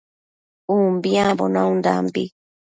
[0.75, 2.23] Umbiambo naundambi